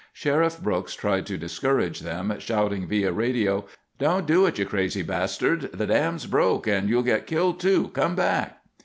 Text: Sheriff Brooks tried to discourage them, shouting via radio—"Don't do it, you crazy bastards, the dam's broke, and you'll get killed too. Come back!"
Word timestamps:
Sheriff 0.13 0.59
Brooks 0.59 0.95
tried 0.95 1.27
to 1.27 1.37
discourage 1.37 1.99
them, 1.99 2.33
shouting 2.39 2.87
via 2.87 3.11
radio—"Don't 3.11 4.25
do 4.25 4.47
it, 4.47 4.57
you 4.57 4.65
crazy 4.65 5.03
bastards, 5.03 5.67
the 5.73 5.85
dam's 5.85 6.25
broke, 6.25 6.65
and 6.65 6.89
you'll 6.89 7.03
get 7.03 7.27
killed 7.27 7.59
too. 7.59 7.89
Come 7.89 8.15
back!" 8.15 8.63